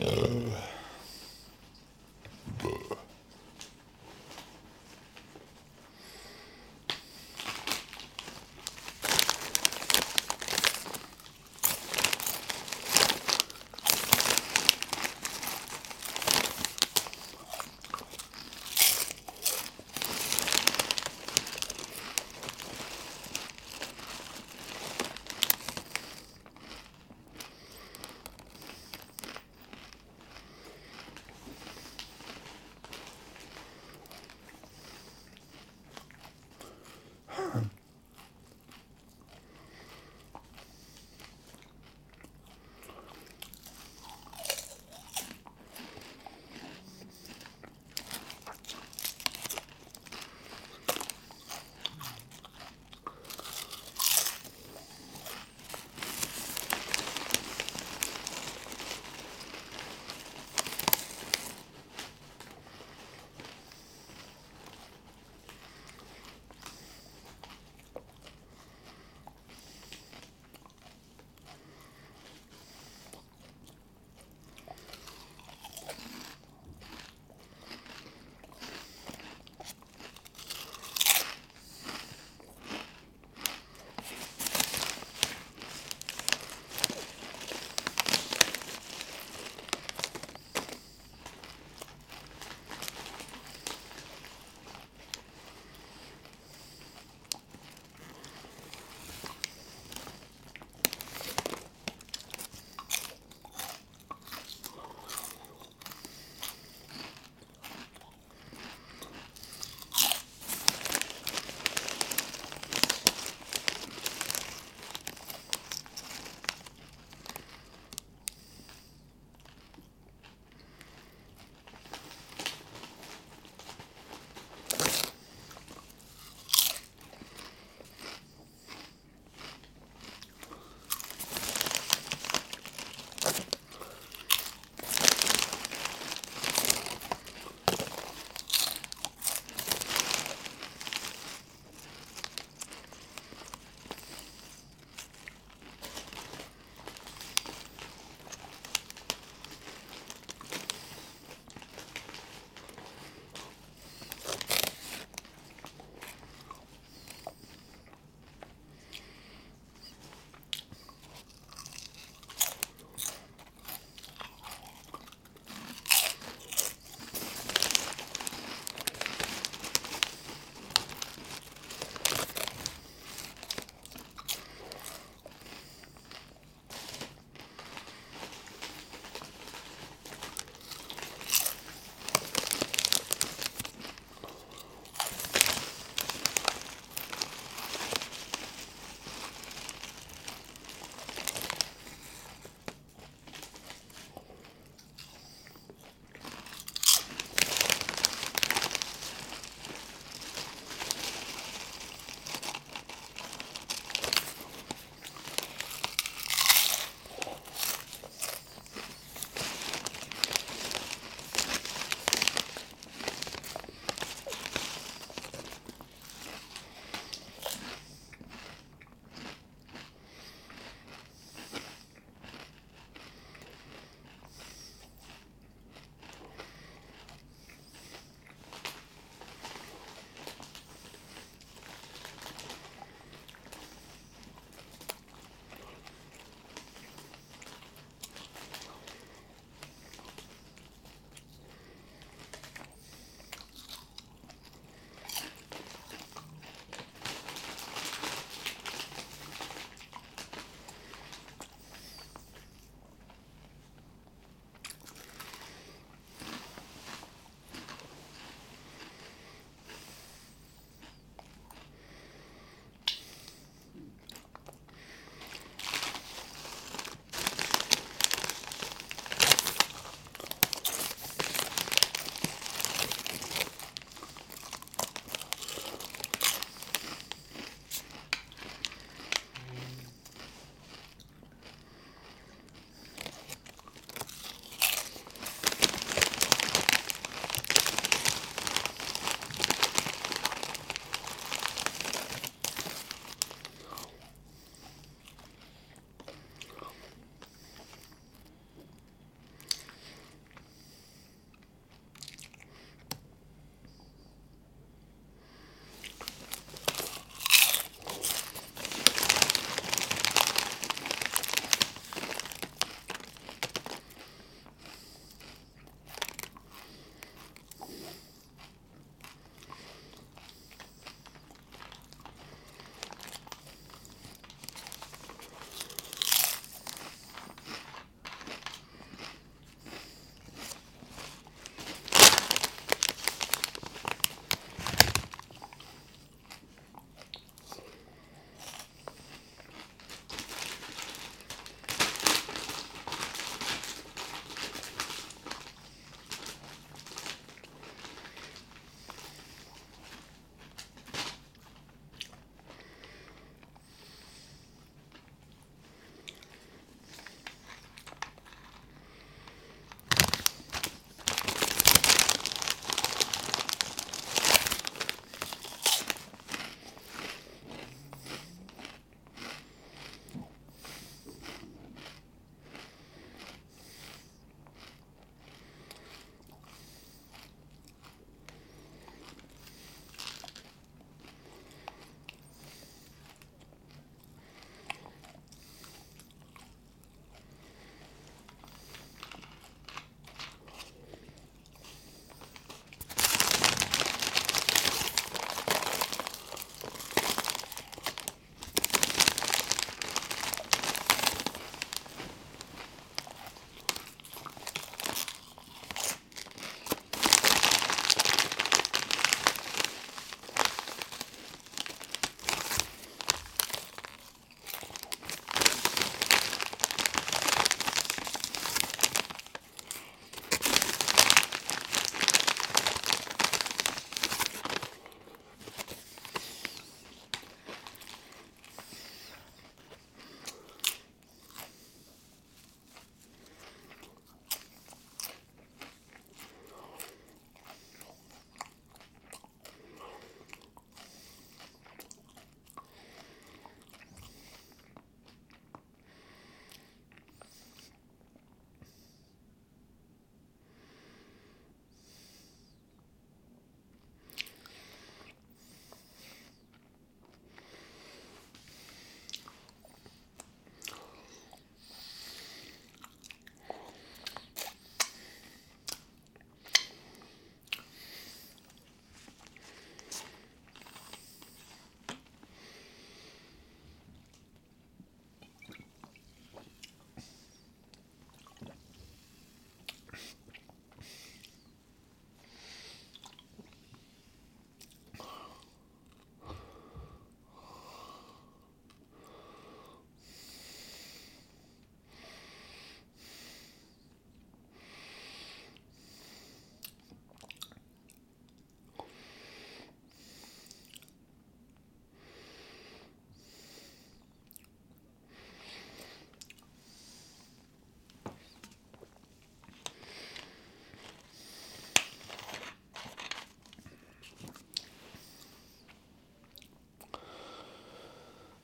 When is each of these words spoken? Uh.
Uh. 0.00 0.47